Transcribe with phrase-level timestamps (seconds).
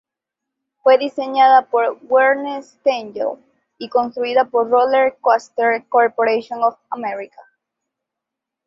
[0.81, 3.37] Fue diseñada por Werner Stengel
[3.77, 7.39] y construida por Roller Coaster Corporation of America.